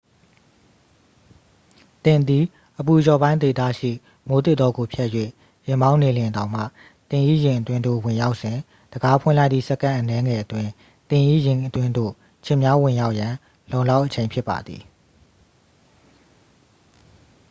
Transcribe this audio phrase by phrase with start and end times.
[2.03, 2.45] သင်သည်
[2.79, 3.91] အပူလျော့ပိုင်းဒေသရှိ
[4.27, 5.09] မိုးသစ်တောကို ဖြတ်၍
[5.67, 6.61] ယာဉ်မောင်းနှင်နေလျှင်တောင်မှ
[7.09, 8.57] သင်၏ယာဉ်အတွင်းသို့ ဝင်ရောက်စဉ်
[8.91, 10.69] တံခါးဖွင့်လိုက်သည့် စက္ကန့်အနည်းငယ်အတွင်း
[11.09, 12.11] သင်၏ယာဉ်အတွင်းသို့
[12.43, 13.33] ခြင်များဝင်ရောက်ရန်
[13.71, 14.83] လုံလောက်အချိန် ဖြစ်ပါသည်